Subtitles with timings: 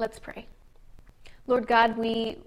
[0.00, 0.46] Let's pray.
[1.46, 2.38] Lord God, we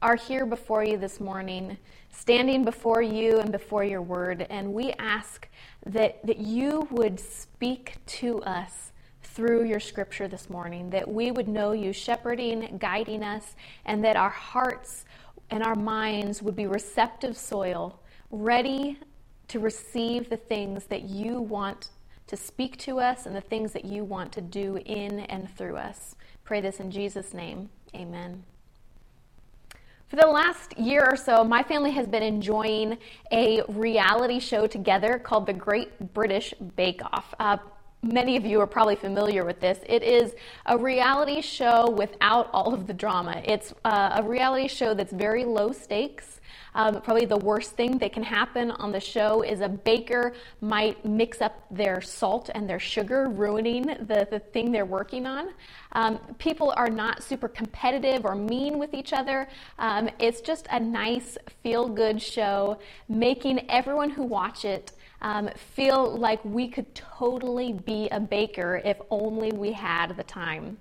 [0.00, 1.76] are here before you this morning,
[2.12, 5.48] standing before you and before your word, and we ask
[5.86, 8.92] that, that you would speak to us
[9.24, 14.14] through your scripture this morning, that we would know you shepherding, guiding us, and that
[14.14, 15.04] our hearts
[15.50, 18.00] and our minds would be receptive soil,
[18.30, 19.00] ready
[19.48, 21.88] to receive the things that you want
[22.28, 25.76] to speak to us and the things that you want to do in and through
[25.76, 26.14] us.
[26.50, 27.70] Pray this in Jesus' name.
[27.94, 28.42] Amen.
[30.08, 32.98] For the last year or so, my family has been enjoying
[33.30, 37.32] a reality show together called The Great British Bake Off.
[37.38, 37.58] Uh,
[38.02, 39.78] many of you are probably familiar with this.
[39.86, 40.34] It is
[40.66, 43.40] a reality show without all of the drama.
[43.44, 46.39] It's uh, a reality show that's very low stakes.
[46.74, 51.04] Um, probably the worst thing that can happen on the show is a baker might
[51.04, 55.48] mix up their salt and their sugar, ruining the, the thing they're working on.
[55.92, 59.48] Um, people are not super competitive or mean with each other.
[59.78, 66.16] Um, it's just a nice, feel good show, making everyone who watch it um, feel
[66.16, 70.78] like we could totally be a baker if only we had the time.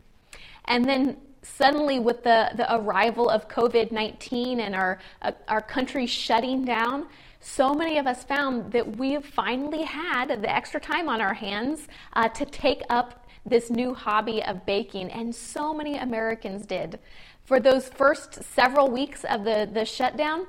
[0.65, 6.05] And then suddenly, with the, the arrival of COVID 19 and our, uh, our country
[6.05, 7.07] shutting down,
[7.39, 11.87] so many of us found that we finally had the extra time on our hands
[12.13, 16.99] uh, to take up this new hobby of baking, and so many Americans did.
[17.45, 20.45] For those first several weeks of the, the shutdown,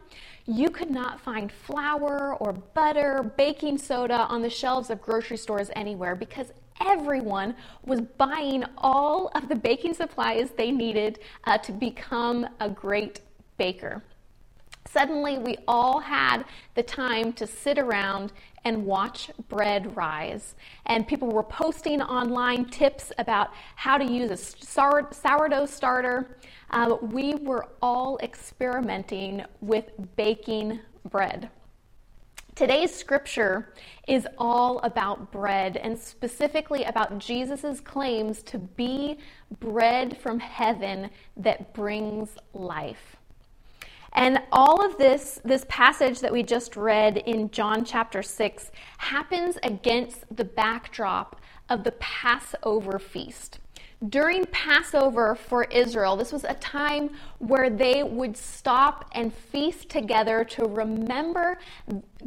[0.47, 5.71] you could not find flour or butter, baking soda on the shelves of grocery stores
[5.77, 12.47] anywhere because everyone was buying all of the baking supplies they needed uh, to become
[12.61, 13.21] a great
[13.59, 14.03] baker.
[14.87, 18.33] Suddenly, we all had the time to sit around
[18.65, 20.57] and watch bread rise.
[20.87, 26.37] And people were posting online tips about how to use a sourdough starter.
[26.71, 31.51] Uh, we were all experimenting with baking bread.
[32.61, 33.73] Today's scripture
[34.07, 39.17] is all about bread and specifically about Jesus' claims to be
[39.61, 43.17] bread from heaven that brings life.
[44.13, 49.57] And all of this, this passage that we just read in John chapter 6, happens
[49.63, 53.60] against the backdrop of the Passover feast.
[54.09, 60.43] During Passover for Israel, this was a time where they would stop and feast together
[60.43, 61.59] to remember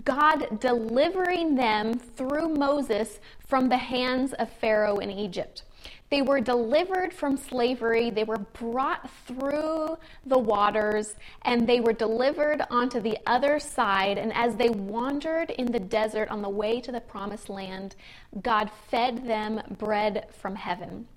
[0.06, 5.64] God delivering them through Moses from the hands of Pharaoh in Egypt.
[6.12, 9.98] They were delivered from slavery, they were brought through
[10.28, 14.20] the waters, and they were delivered onto the other side.
[14.20, 17.96] And as they wandered in the desert on the way to the promised land,
[18.44, 21.08] God fed them bread from heaven.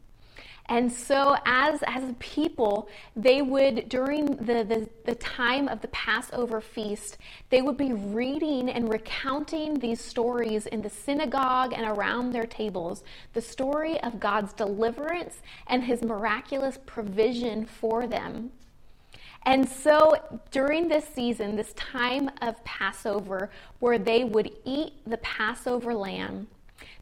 [0.68, 5.88] And so, as, as a people, they would, during the, the, the, time of the
[5.88, 7.18] Passover feast,
[7.50, 13.04] they would be reading and recounting these stories in the synagogue and around their tables
[13.32, 18.50] the story of God's deliverance and his miraculous provision for them.
[19.44, 20.16] And so,
[20.50, 26.48] during this season, this time of Passover, where they would eat the Passover lamb,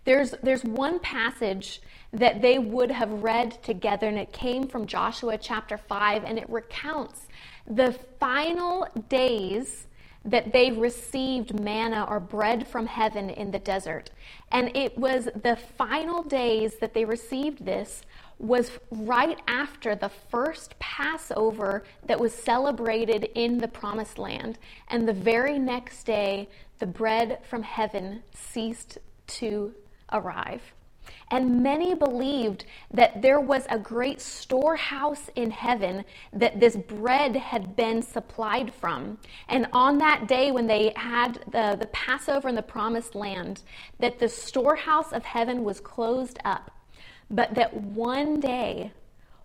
[0.05, 1.81] there's, there's one passage
[2.13, 6.49] that they would have read together, and it came from Joshua chapter 5, and it
[6.49, 7.27] recounts
[7.67, 9.87] the final days
[10.25, 14.11] that they received manna or bread from heaven in the desert.
[14.53, 18.03] And it was the final days that they received this
[18.39, 24.59] was right after the first Passover that was celebrated in the promised land.
[24.89, 26.49] And the very next day,
[26.79, 29.75] the bread from heaven ceased to
[30.15, 30.63] arrive.
[31.31, 37.77] And many believed that there was a great storehouse in heaven that this bread had
[37.77, 39.19] been supplied from.
[39.49, 43.63] And on that day, when they had the, the Passover in the promised land,
[44.01, 46.71] that the storehouse of heaven was closed up.
[47.31, 48.93] But that one day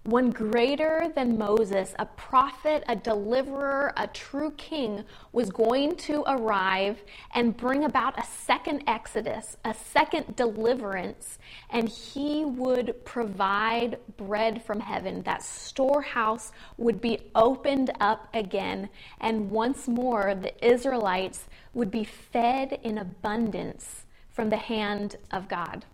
[0.10, 7.02] one greater than Moses, a prophet, a deliverer, a true king, was going to arrive
[7.34, 11.38] and bring about a second exodus, a second deliverance,
[11.70, 15.22] and he would provide bread from heaven.
[15.24, 18.90] That storehouse would be opened up again,
[19.22, 25.86] and once more the Israelites would be fed in abundance from the hand of God.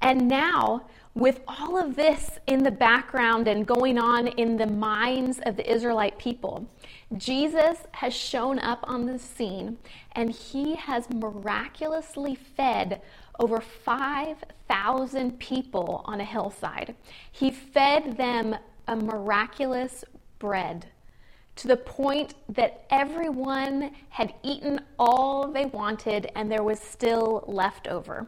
[0.00, 5.40] And now, with all of this in the background and going on in the minds
[5.46, 6.68] of the Israelite people,
[7.16, 9.78] Jesus has shown up on the scene
[10.12, 13.00] and he has miraculously fed
[13.40, 16.94] over 5,000 people on a hillside.
[17.32, 18.54] He fed them
[18.86, 20.04] a miraculous
[20.38, 20.84] bread
[21.56, 27.88] to the point that everyone had eaten all they wanted and there was still left
[27.88, 28.26] over.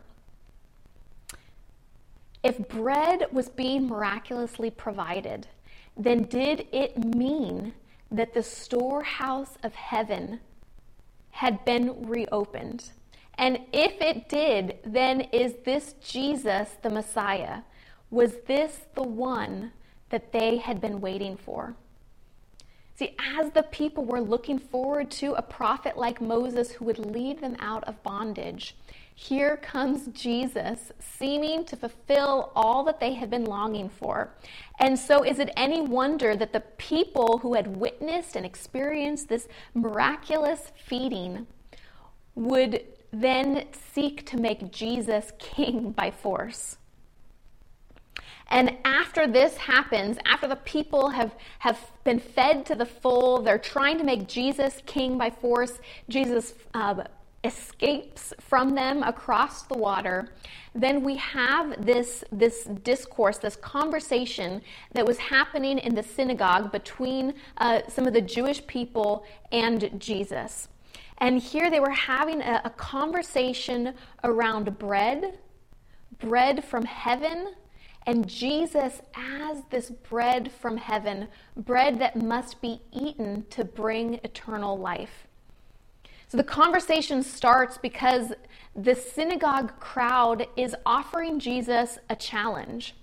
[2.43, 5.49] If bread was being miraculously provided,
[5.96, 7.75] then did it mean
[8.11, 10.40] that the storehouse of heaven
[11.31, 12.90] had been reopened?
[13.37, 17.62] And if it did, then is this Jesus the Messiah?
[18.11, 19.73] Was this the one
[20.11, 21.75] that they had been waiting for?
[22.96, 27.40] See, as the people were looking forward to a prophet like Moses who would lead
[27.40, 28.75] them out of bondage,
[29.20, 34.32] here comes Jesus, seeming to fulfill all that they had been longing for.
[34.79, 39.49] And so, is it any wonder that the people who had witnessed and experienced this
[39.75, 41.49] miraculous feeding
[42.37, 46.76] would then seek to make Jesus king by force?
[48.47, 53.59] And after this happens, after the people have, have been fed to the full, they're
[53.59, 55.81] trying to make Jesus king by force.
[56.09, 57.03] Jesus uh,
[57.44, 60.29] escapes from them across the water.
[60.75, 64.62] Then we have this, this discourse, this conversation
[64.93, 70.69] that was happening in the synagogue between uh, some of the Jewish people and Jesus.
[71.19, 73.94] And here they were having a, a conversation
[74.25, 75.38] around bread,
[76.19, 77.55] bread from heaven
[78.06, 84.79] and Jesus as this bread from heaven, bread that must be eaten to bring eternal
[84.79, 85.28] life.
[86.29, 88.33] So the conversation starts because
[88.77, 92.95] the synagogue crowd is offering Jesus a challenge.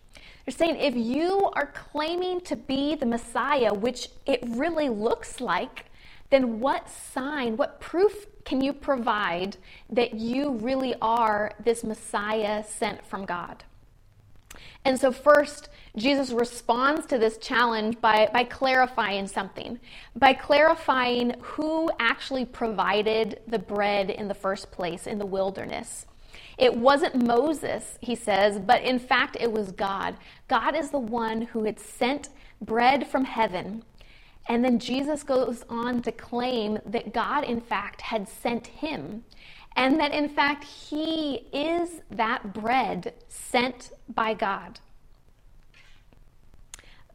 [0.46, 5.86] They're saying, if you are claiming to be the Messiah, which it really looks like,
[6.30, 9.58] then what sign, what proof can you provide
[9.90, 13.64] that you really are this Messiah sent from God?
[14.84, 19.80] And so, first, Jesus responds to this challenge by, by clarifying something,
[20.16, 26.06] by clarifying who actually provided the bread in the first place in the wilderness.
[26.58, 30.16] It wasn't Moses, he says, but in fact, it was God.
[30.48, 32.30] God is the one who had sent
[32.62, 33.84] bread from heaven.
[34.48, 39.24] And then Jesus goes on to claim that God, in fact, had sent him
[39.76, 44.80] and that in fact he is that bread sent by God.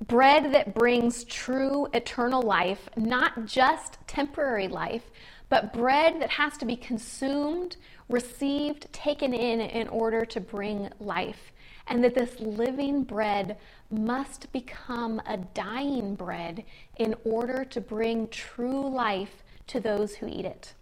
[0.06, 5.02] Bread that brings true eternal life, not just temporary life,
[5.50, 7.76] but bread that has to be consumed,
[8.08, 11.52] received, taken in in order to bring life.
[11.86, 13.58] And that this living bread
[13.90, 16.64] must become a dying bread
[16.96, 20.74] in order to bring true life to those who eat it.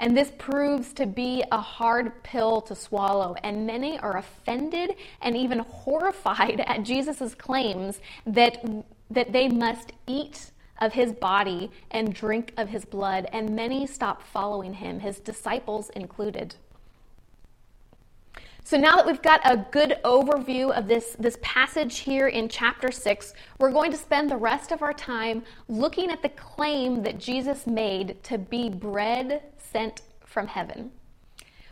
[0.00, 5.36] And this proves to be a hard pill to swallow, and many are offended and
[5.36, 8.64] even horrified at Jesus' claims that,
[9.10, 14.22] that they must eat of his body and drink of his blood, and many stop
[14.22, 16.54] following him, his disciples included.
[18.68, 22.92] So now that we've got a good overview of this, this passage here in chapter
[22.92, 27.18] 6, we're going to spend the rest of our time looking at the claim that
[27.18, 29.42] Jesus made to be bread
[29.78, 30.90] sent from heaven.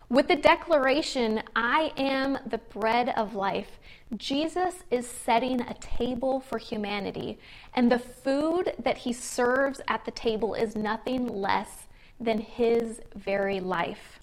[0.09, 3.79] With the declaration, I am the bread of life,
[4.15, 7.37] Jesus is setting a table for humanity,
[7.73, 11.87] and the food that he serves at the table is nothing less
[12.17, 14.21] than his very life.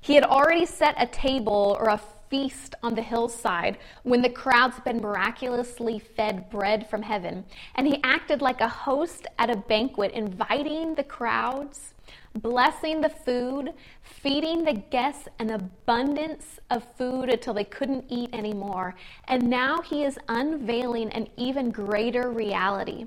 [0.00, 4.74] He had already set a table or a feast on the hillside when the crowds
[4.74, 7.44] had been miraculously fed bread from heaven.
[7.76, 11.94] And he acted like a host at a banquet, inviting the crowds,
[12.34, 13.72] blessing the food,
[14.02, 18.94] feeding the guests an abundance of food until they couldn't eat anymore.
[19.26, 23.06] And now he is unveiling an even greater reality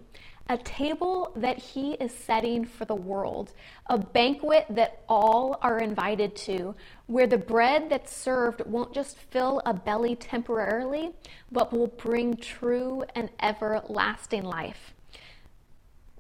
[0.51, 3.53] a table that he is setting for the world,
[3.87, 6.75] a banquet that all are invited to,
[7.07, 11.11] where the bread that's served won't just fill a belly temporarily,
[11.53, 14.93] but will bring true and everlasting life.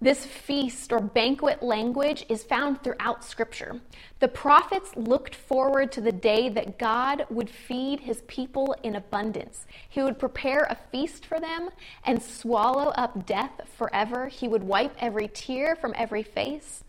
[0.03, 3.79] This feast or banquet language is found throughout Scripture.
[4.19, 9.67] The prophets looked forward to the day that God would feed his people in abundance.
[9.87, 11.69] He would prepare a feast for them
[12.03, 14.27] and swallow up death forever.
[14.27, 16.83] He would wipe every tear from every face.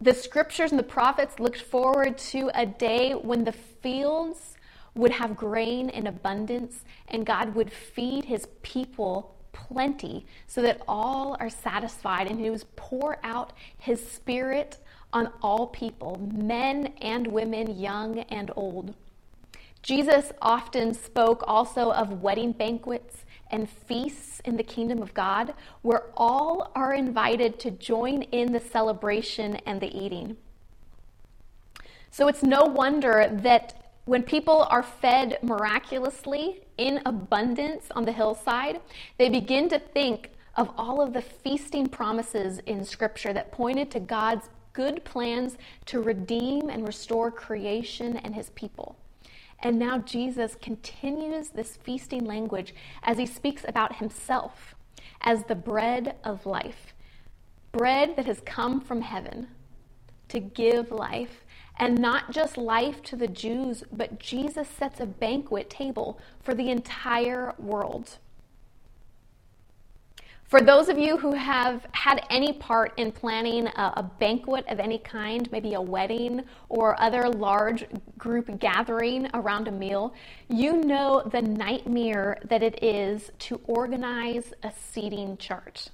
[0.00, 4.56] The scriptures and the prophets looked forward to a day when the fields
[4.94, 11.36] would have grain in abundance and God would feed his people plenty so that all
[11.40, 12.30] are satisfied.
[12.30, 14.78] And he was pour out his spirit
[15.12, 18.94] on all people, men and women, young and old.
[19.82, 26.06] Jesus often spoke also of wedding banquets and feasts in the kingdom of God, where
[26.16, 30.36] all are invited to join in the celebration and the eating.
[32.10, 38.80] So it's no wonder that when people are fed miraculously in abundance on the hillside,
[39.18, 44.00] they begin to think of all of the feasting promises in Scripture that pointed to
[44.00, 48.96] God's good plans to redeem and restore creation and his people.
[49.62, 54.74] And now Jesus continues this feasting language as he speaks about himself
[55.20, 56.94] as the bread of life,
[57.72, 59.48] bread that has come from heaven
[60.28, 61.44] to give life.
[61.80, 66.70] And not just life to the Jews, but Jesus sets a banquet table for the
[66.70, 68.18] entire world.
[70.44, 74.78] For those of you who have had any part in planning a, a, banquet of
[74.78, 77.86] any kind, maybe a wedding or other large
[78.18, 80.12] group gathering around a meal,
[80.48, 85.88] you know the nightmare that it is to organize a seating chart.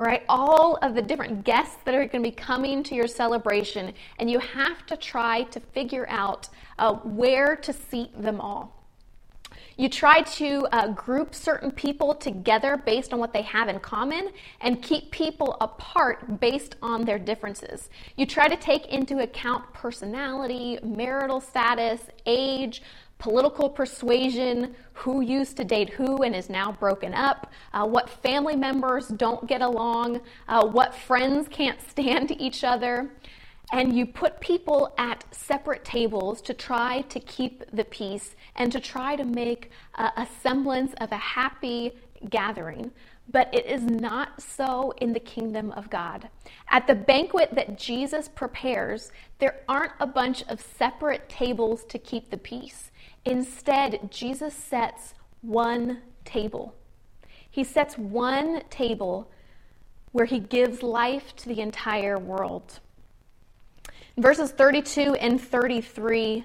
[0.00, 3.92] Right, all of the different guests that are going to be coming to your celebration,
[4.20, 8.78] and you have to try to figure out uh, where to seat them all.
[9.76, 14.30] You try to uh, group certain people together based on what they have in common
[14.60, 17.88] and keep people apart based on their differences.
[18.16, 22.82] You try to take into account personality, marital status, age,
[23.18, 28.56] political persuasion, who used to date who and is now broken up, uh, what family
[28.56, 33.10] members don't get along, uh, what friends can't stand each other
[33.72, 38.80] and you put people at separate tables to try to keep the peace and to
[38.80, 41.92] try to make a, a, semblance of a happy
[42.30, 42.90] gathering.
[43.30, 46.30] But it is not so in the kingdom of God.
[46.70, 52.30] At the banquet that Jesus prepares, there aren't a bunch of separate tables to keep
[52.30, 52.90] the peace.
[53.28, 56.74] Instead, Jesus sets one table.
[57.50, 59.30] He sets one table
[60.12, 62.80] where he gives life to the entire world.
[64.16, 66.42] Verses 32 and 33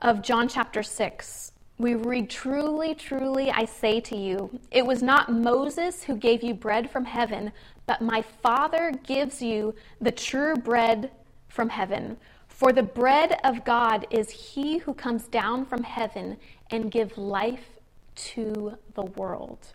[0.00, 5.32] of John chapter 6, we read, Truly, truly, I say to you, it was not
[5.32, 7.50] Moses who gave you bread from heaven,
[7.86, 11.10] but my Father gives you the true bread
[11.48, 12.18] from heaven.
[12.60, 16.36] For the bread of God is he who comes down from heaven
[16.70, 17.70] and gives life
[18.16, 19.72] to the world.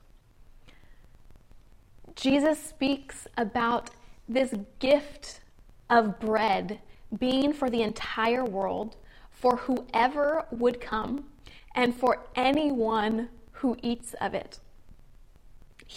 [2.15, 3.89] Jesus speaks about
[4.30, 5.42] this gift
[5.89, 6.80] of bread
[7.18, 8.98] being for the entire world,
[9.32, 11.25] for whoever would come,
[11.74, 14.60] and for anyone who eats of it.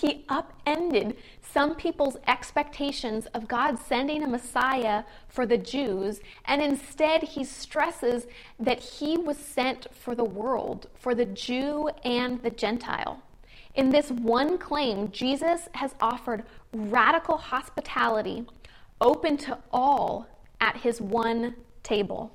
[0.00, 7.25] He upended some people's expectations of God sending a Messiah for the Jews, and instead
[7.25, 8.28] he stresses
[8.61, 13.21] that he was sent for the world, for the Jew and the Gentile.
[13.75, 18.47] In this one claim, Jesus has offered radical hospitality
[19.00, 20.28] open to all
[20.61, 22.33] at his one table.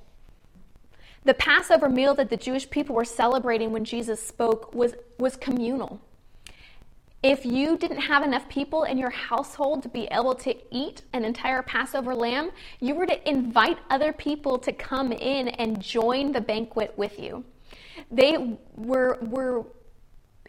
[1.24, 6.02] The Passover meal that the Jewish people were celebrating when Jesus spoke was, was communal.
[7.24, 11.24] If you didn't have enough people in your household to be able to eat an
[11.24, 12.52] entire Passover lamb,
[12.82, 17.46] you were to invite other people to come in and join the banquet with you.
[18.12, 19.64] They were, were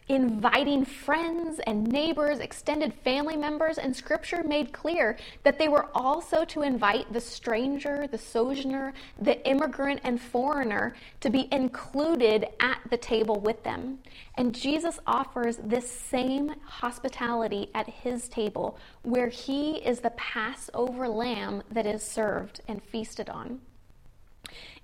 [0.07, 6.45] inviting friends and neighbors, extended family members, and scripture made clear that they were also
[6.45, 12.97] to invite the stranger, the sojourner, the immigrant, and foreigner to be included at the
[12.97, 13.97] table with them.
[14.35, 21.63] And Jesus offers this same hospitality at his table, where he is the Passover lamb
[21.71, 23.59] that is served and feasted on.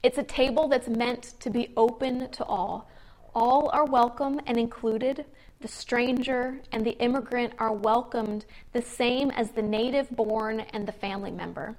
[0.02, 2.90] It's a table that's meant to be open to all
[3.34, 5.26] all are welcome and included.
[5.62, 10.92] The stranger and the immigrant are welcomed the same as the native born and the
[10.92, 11.76] family member.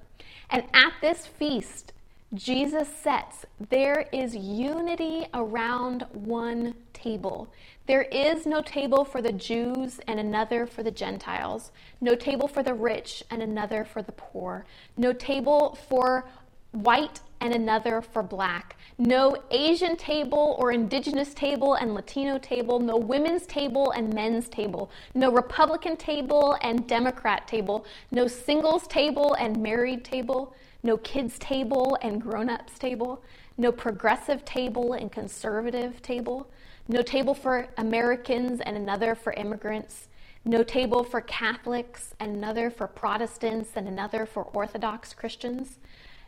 [0.49, 1.93] And at this feast,
[2.33, 7.47] Jesus sets there is unity around one table.
[7.85, 12.63] There is no table for the Jews and another for the Gentiles, no table for
[12.63, 14.65] the rich and another for the poor,
[14.97, 16.25] no table for
[16.73, 18.75] white and another for black.
[18.97, 22.79] No Asian table or indigenous table and Latino table.
[22.79, 24.91] No women's table and men's table.
[25.13, 27.85] No Republican table and Democrat table.
[28.11, 30.55] No singles table and married table.
[30.83, 33.23] No kids table and grown ups table.
[33.57, 36.49] No progressive table and conservative table.
[36.87, 40.07] No table for Americans and another for immigrants.
[40.45, 45.77] No table for Catholics and another for Protestants and another for Orthodox Christians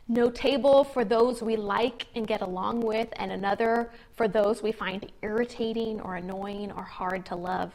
[0.08, 4.70] No table for those we like and get along with, and another for those we
[4.70, 7.72] find irritating or annoying or hard to love.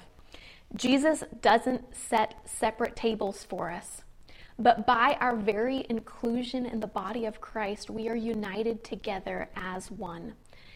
[0.73, 4.03] Jesus doesn't set separate tables for us,
[4.57, 9.91] but by our very inclusion in the body of Christ, we are united together as
[9.91, 10.33] one.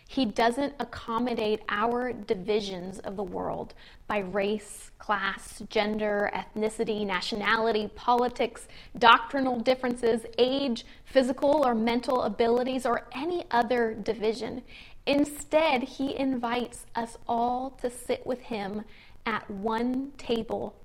[0.07, 3.73] He doesn't accommodate our divisions of the world
[4.07, 13.07] by race, class, gender, ethnicity, nationality, politics, doctrinal differences, age, physical or mental abilities, or
[13.13, 14.61] any other division.
[15.07, 18.83] Instead, he invites us all to sit with him
[19.25, 20.75] at one table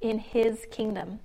[0.00, 1.18] in his kingdom.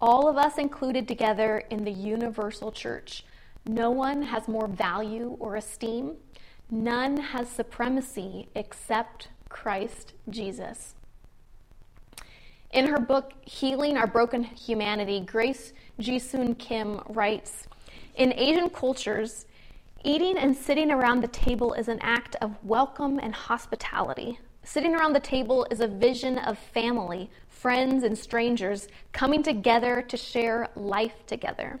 [0.00, 3.24] All of us included together in the universal church.
[3.68, 6.16] No one has more value or esteem.
[6.70, 10.94] None has supremacy except Christ Jesus.
[12.70, 17.66] In her book, Healing Our Broken Humanity, Grace Jisun Kim writes
[18.14, 19.46] In Asian cultures,
[20.04, 24.38] eating and sitting around the table is an act of welcome and hospitality.
[24.62, 30.16] Sitting around the table is a vision of family, friends, and strangers coming together to
[30.16, 31.80] share life together.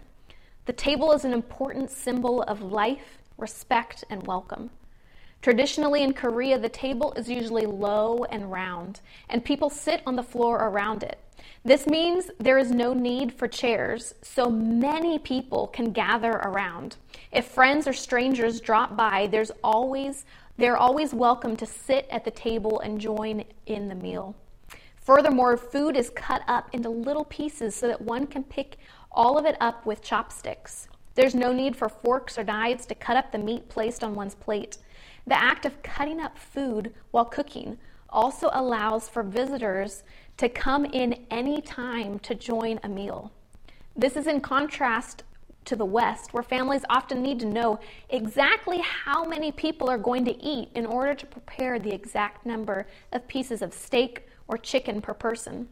[0.66, 4.70] The table is an important symbol of life, respect, and welcome.
[5.40, 10.24] Traditionally in Korea, the table is usually low and round, and people sit on the
[10.24, 11.20] floor around it.
[11.64, 16.96] This means there is no need for chairs, so many people can gather around.
[17.30, 20.24] If friends or strangers drop by, there's always
[20.56, 24.34] they're always welcome to sit at the table and join in the meal.
[24.96, 28.78] Furthermore, food is cut up into little pieces so that one can pick
[29.16, 30.88] all of it up with chopsticks.
[31.14, 34.34] There's no need for forks or knives to cut up the meat placed on one's
[34.34, 34.76] plate.
[35.26, 37.78] The act of cutting up food while cooking
[38.10, 40.04] also allows for visitors
[40.36, 43.32] to come in any time to join a meal.
[43.96, 45.22] This is in contrast
[45.64, 47.80] to the West, where families often need to know
[48.10, 52.86] exactly how many people are going to eat in order to prepare the exact number
[53.12, 55.66] of pieces of steak or chicken per person.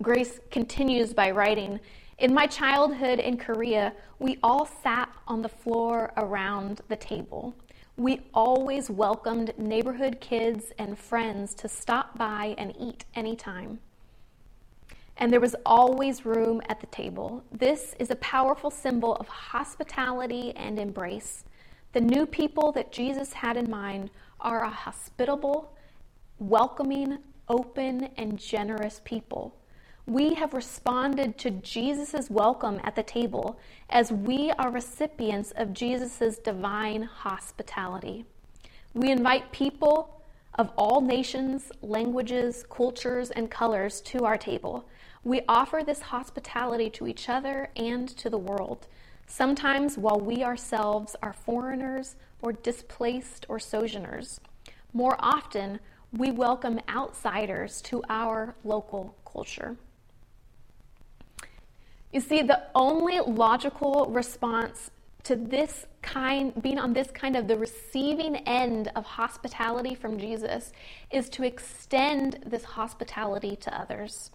[0.00, 1.80] Grace continues by writing
[2.18, 7.54] In my childhood in Korea, we all sat on the floor around the table.
[7.96, 13.80] We always welcomed neighborhood kids and friends to stop by and eat anytime
[15.18, 17.42] and there was always room at the table.
[17.52, 21.44] This is a powerful symbol of hospitality and embrace.
[21.92, 25.72] The new people that Jesus had in mind are a hospitable,
[26.38, 29.56] welcoming, open, and generous people.
[30.08, 36.38] We have responded to Jesus' welcome at the table as we are recipients of Jesus'
[36.38, 38.24] divine hospitality.
[38.94, 40.22] We invite people
[40.54, 44.88] of all nations, languages, cultures, and colors to our table.
[45.24, 48.86] We offer this hospitality to each other and to the world,
[49.26, 54.40] sometimes while we ourselves are foreigners or displaced or sojourners.
[54.94, 55.80] More often,
[56.16, 59.76] we welcome outsiders to our local culture.
[62.12, 64.90] You see, the only logical response
[65.24, 70.72] to this kind, being on this kind of the receiving end of hospitality from Jesus,
[71.10, 74.30] is to extend this hospitality to others.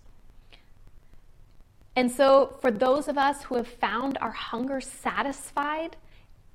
[1.95, 5.95] And so, for those of us who have found our hunger satisfied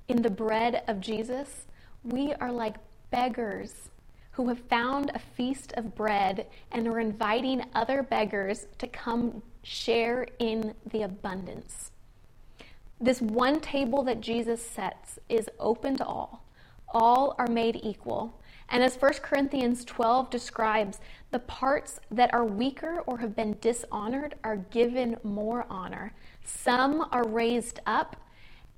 [0.08, 1.66] in the bread of Jesus,
[2.04, 2.76] we are like
[3.10, 3.90] beggars
[4.32, 10.26] who have found a feast of bread and are inviting other beggars to come share
[10.38, 11.90] in the abundance.
[12.98, 16.44] This one table that Jesus sets is open to all.
[16.88, 18.40] All are made equal.
[18.70, 21.00] And as 1 Corinthians 12 describes,
[21.30, 26.14] the parts that are weaker or have been dishonored are given more honor.
[26.44, 28.16] Some are raised up,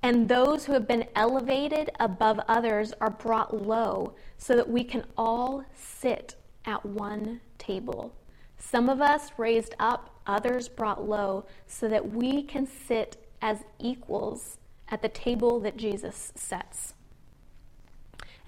[0.03, 5.05] and those who have been elevated above others are brought low so that we can
[5.17, 8.13] all sit at one table.
[8.57, 14.57] Some of us raised up, others brought low, so that we can sit as equals
[14.89, 16.93] at the table that Jesus sets.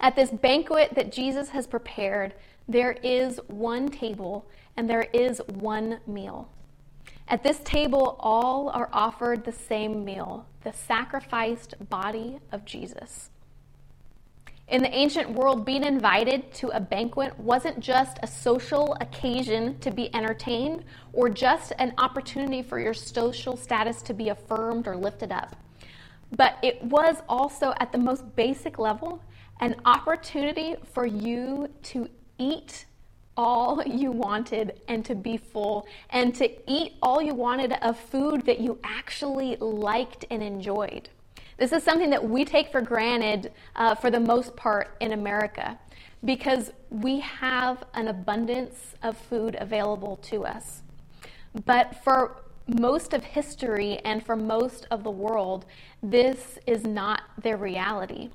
[0.00, 2.34] At this banquet that Jesus has prepared,
[2.68, 6.48] there is one table and there is one meal.
[7.28, 13.30] At this table, all are offered the same meal the sacrificed body of Jesus.
[14.68, 19.90] In the ancient world, being invited to a banquet wasn't just a social occasion to
[19.90, 25.32] be entertained or just an opportunity for your social status to be affirmed or lifted
[25.32, 25.54] up.
[26.34, 29.22] But it was also, at the most basic level,
[29.60, 32.86] an opportunity for you to eat
[33.36, 38.46] all you wanted and to be full and to eat all you wanted of food
[38.46, 41.10] that you actually liked and enjoyed.
[41.56, 45.78] This is something that we take for granted uh, for the most part in America
[46.24, 50.82] because we have an abundance of food available to us.
[51.64, 55.66] But for most of history and for most of the world,
[56.02, 58.30] this is not their reality.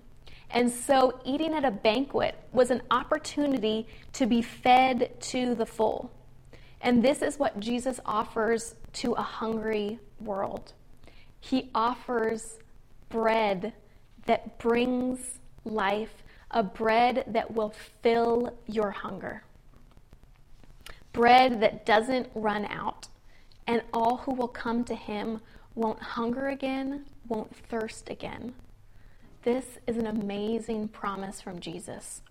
[0.51, 6.11] And so, eating at a banquet was an opportunity to be fed to the full.
[6.81, 10.73] And this is what Jesus offers to a hungry world.
[11.39, 12.57] He offers
[13.09, 13.73] bread
[14.25, 19.43] that brings life, a bread that will fill your hunger,
[21.13, 23.07] bread that doesn't run out,
[23.67, 25.41] and all who will come to him
[25.75, 28.53] won't hunger again, won't thirst again.
[29.43, 32.21] This is an amazing promise from Jesus.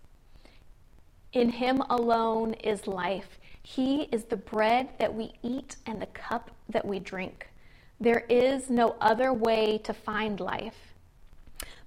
[1.33, 3.39] In him alone is life.
[3.63, 7.49] He is the bread that we eat and the cup that we drink.
[8.01, 10.95] There is no other way to find life.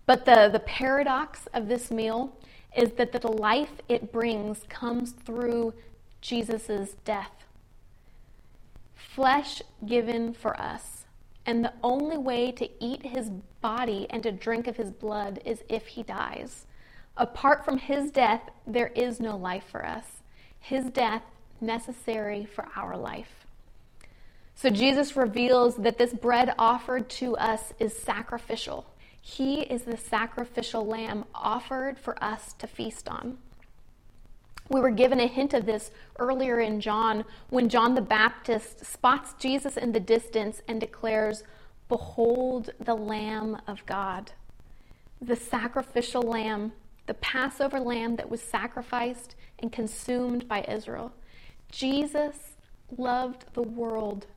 [0.05, 2.35] But the, the paradox of this meal
[2.75, 5.73] is that the life it brings comes through
[6.21, 7.45] Jesus' death.
[8.95, 11.01] Flesh given for us
[11.45, 13.29] and the only way to eat his
[13.61, 16.65] body and to drink of his blood is if he dies.
[17.17, 20.05] Apart from his death, there is no life for us.
[20.59, 21.23] His death
[21.59, 23.40] necessary for our life.
[24.61, 28.85] So Jesus reveals that this bread offered to us is sacrificial.
[29.19, 33.39] He is the sacrificial lamb offered for us to feast on.
[34.69, 39.33] We were given a hint of this earlier in John when John the Baptist spots
[39.39, 41.41] Jesus in the distance and declares,
[41.89, 44.31] Behold the Lamb of God,
[45.19, 46.71] the sacrificial lamb,
[47.07, 51.11] the Passover lamb that was sacrificed and consumed by Israel.
[51.71, 52.57] Jesus
[52.95, 54.27] loved the world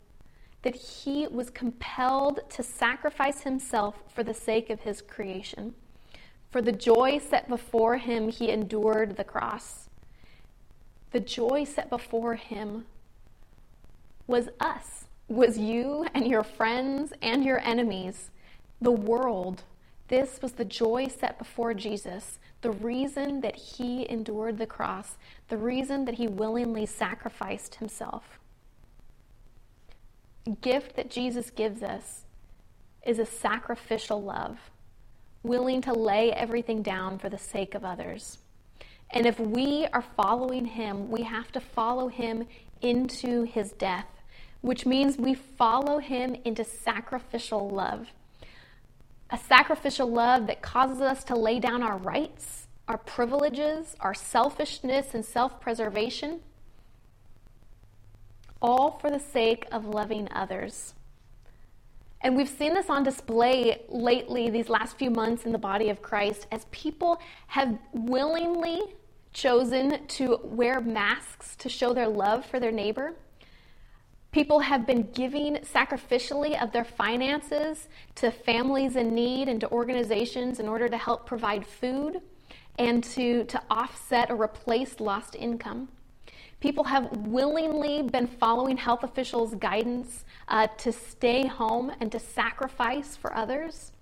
[0.64, 5.74] that he was compelled to sacrifice himself for the sake of his creation.
[6.50, 9.84] For the joy set before him, he endured the cross
[11.14, 12.86] the joy set before him
[14.26, 18.32] was us, was you and your friends and your enemies,
[18.80, 19.62] the world.
[20.08, 25.16] This was the joy set before Jesus, the reason that he endured the cross,
[25.48, 28.40] the reason that he willingly sacrificed himself.
[30.60, 32.24] Gift that Jesus gives us
[33.06, 34.58] is a sacrificial love,
[35.42, 38.38] willing to lay everything down for the sake of others.
[39.10, 42.46] And if we are following him, we have to follow him
[42.82, 44.08] into his death,
[44.60, 48.08] which means we follow him into sacrificial love.
[49.30, 55.14] A sacrificial love that causes us to lay down our rights, our privileges, our selfishness,
[55.14, 56.40] and self preservation,
[58.64, 60.94] all for the sake of loving others.
[62.22, 66.00] And we've seen this on display lately, these last few months in the body of
[66.00, 68.80] Christ, as people have willingly
[69.34, 73.12] chosen to wear masks to show their love for their neighbor.
[74.32, 80.58] People have been giving sacrificially of their finances to families in need and to organizations
[80.58, 82.22] in order to help provide food
[82.78, 85.88] and to, to offset or replace lost income.
[86.64, 93.16] People have willingly been following health officials' guidance uh, to stay home and to sacrifice
[93.16, 93.92] for others.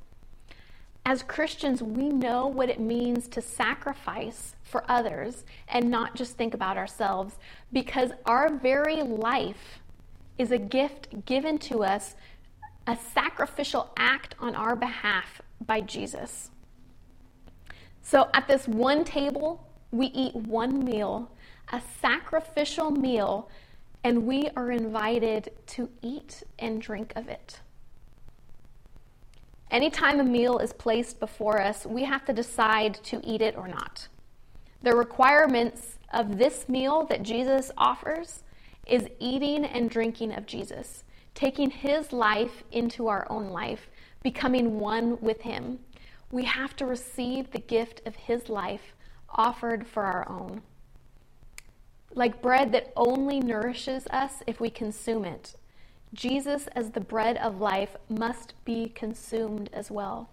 [1.05, 6.55] As Christians, we know what it means to sacrifice for others and not just think
[6.55, 7.35] about ourselves
[7.73, 9.81] because our very life
[10.39, 12.15] is a gift given to us,
[12.87, 16.53] a sacrificial act on our behalf by Jesus.
[18.03, 21.29] So at this one table, we eat one meal
[21.73, 23.49] a sacrificial meal,
[24.05, 27.61] and we are invited to eat and drink of it.
[29.71, 33.69] Anytime a meal is placed before us, we have to decide to eat it or
[33.69, 34.07] not.
[34.83, 38.43] The requirements of this meal that Jesus offers
[38.87, 41.05] is eating and drinking of Jesus,
[41.35, 43.89] taking his life into our own life,
[44.23, 45.79] becoming one with him.
[46.31, 48.95] We have to receive the gift of his life
[49.31, 50.61] offered for our own
[52.15, 55.55] like bread that only nourishes us if we consume it.
[56.15, 60.29] Jesus, as the bread of life, must be consumed as well.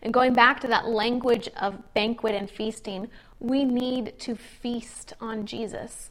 [0.00, 3.08] And going back to that language of banquet and feasting,
[3.40, 6.10] we need to feast on Jesus.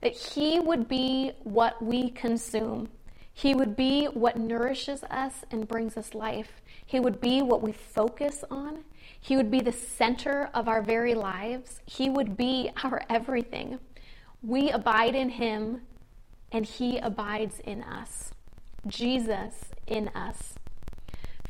[0.00, 2.88] That he would be what we consume.
[3.32, 6.60] He would be what nourishes us and brings us life.
[6.84, 8.84] He would be what we focus on.
[9.24, 11.80] He would be the center of our very lives.
[11.86, 13.78] He would be our everything.
[14.42, 15.80] We abide in Him,
[16.52, 18.34] and He abides in us.
[18.86, 19.54] Jesus
[19.86, 20.56] in us.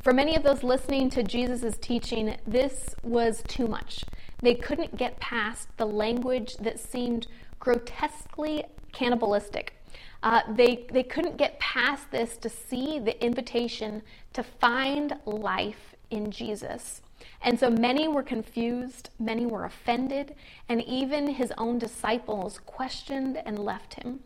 [0.05, 4.05] For many of those listening to Jesus' teaching, this was too much.
[4.41, 7.27] They couldn't get past the language that seemed
[7.59, 9.75] grotesquely cannibalistic.
[10.23, 14.01] Uh, they, they couldn't get past this to see the invitation
[14.33, 17.03] to find life in Jesus.
[17.44, 20.35] And so many were confused, many were offended,
[20.70, 24.20] and even his own disciples questioned and left him.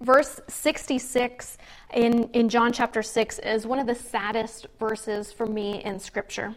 [0.00, 1.56] Verse 66
[1.94, 6.54] in, in John chapter 6 is one of the saddest verses for me in Scripture.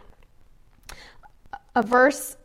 [1.73, 2.35] A verse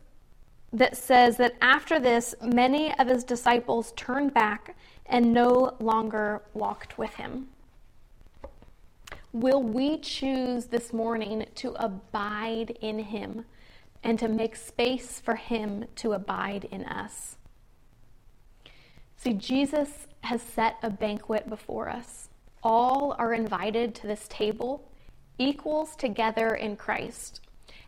[0.71, 6.97] that says that after this, many of his disciples turned back and no longer walked
[6.97, 7.49] with him.
[9.31, 13.45] Will we choose this morning to abide in him
[14.03, 17.35] and to make space for him to abide in us?
[19.17, 22.29] See, Jesus has set a banquet before us.
[22.63, 24.89] All are invited to this table,
[25.37, 27.41] equals together in Christ.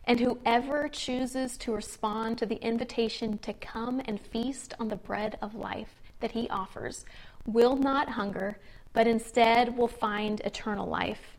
[0.04, 5.38] And whoever chooses to respond to the invitation to come and feast on the bread
[5.42, 7.04] of life that he offers
[7.46, 8.58] will not hunger,
[8.92, 11.36] but instead will find eternal life.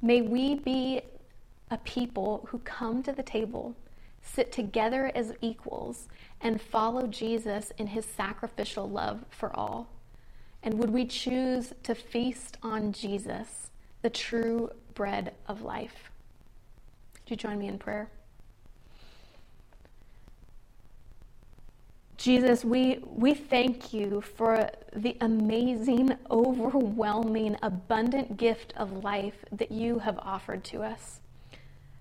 [0.00, 1.00] May we be
[1.70, 3.74] a people who come to the table,
[4.22, 6.08] sit together as equals,
[6.40, 9.88] and follow Jesus in his sacrificial love for all.
[10.62, 13.70] And would we choose to feast on Jesus,
[14.02, 16.10] the true bread of life?
[17.26, 18.10] Do you join me in prayer?
[22.18, 30.00] Jesus, we, we thank you for the amazing, overwhelming, abundant gift of life that you
[30.00, 31.20] have offered to us.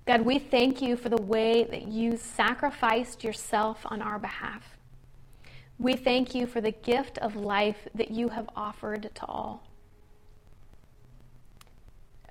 [0.07, 4.63] God, we thank you for the way that you sacrificed yourself on our behalf.
[5.77, 9.67] We thank you for the gift of life that you have offered to all.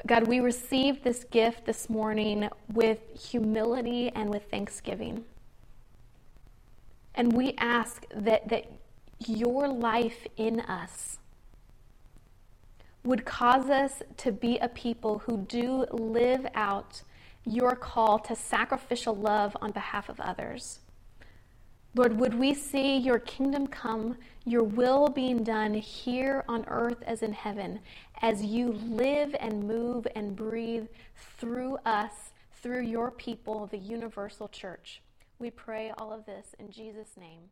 [0.08, 2.98] God, we receive this gift this morning with
[3.30, 5.24] humility and with thanksgiving.
[7.16, 8.70] And we ask that, that
[9.26, 11.18] your life in us
[13.02, 17.02] would cause us to be a people who do live out
[17.44, 20.80] your call to sacrificial love on behalf of others.
[21.94, 27.22] Lord, would we see your kingdom come, your will being done here on earth as
[27.22, 27.80] in heaven,
[28.20, 30.88] as you live and move and breathe
[31.38, 35.00] through us, through your people, the universal church.
[35.38, 37.50] We pray all of this in Jesus' name.